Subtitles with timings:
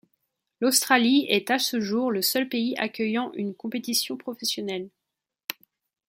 [0.61, 4.89] L'Australie est à ce jour le seul pays accueillant une compétition professionnelle.